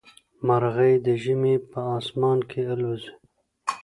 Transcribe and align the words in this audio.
مرغۍ 0.45 0.93
د 1.05 1.07
ژمي 1.23 1.55
په 1.71 1.79
اسمان 1.97 2.39
کې 2.49 2.61
الوزي. 2.71 3.11